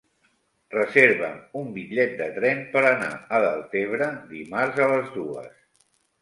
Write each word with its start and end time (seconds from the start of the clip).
Reserva'm 0.75 1.35
un 1.59 1.67
bitllet 1.75 2.15
de 2.21 2.27
tren 2.37 2.63
per 2.71 2.83
anar 2.93 3.11
a 3.37 3.43
Deltebre 3.45 4.09
dimarts 4.33 4.83
a 4.87 4.91
les 4.95 5.15
dues. 5.21 5.55